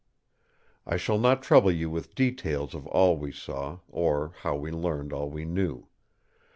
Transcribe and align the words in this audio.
"I 0.87 0.97
shall 0.97 1.19
not 1.19 1.43
trouble 1.43 1.71
you 1.71 1.87
with 1.87 2.15
details 2.15 2.73
of 2.73 2.87
all 2.87 3.17
we 3.19 3.31
saw, 3.31 3.81
or 3.87 4.33
how 4.39 4.55
we 4.55 4.71
learned 4.71 5.13
all 5.13 5.29
we 5.29 5.45
knew. 5.45 5.89